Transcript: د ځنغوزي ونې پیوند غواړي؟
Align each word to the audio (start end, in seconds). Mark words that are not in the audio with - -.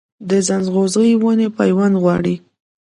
د 0.29 0.31
ځنغوزي 0.47 1.11
ونې 1.21 1.47
پیوند 1.57 1.95
غواړي؟ 2.03 2.35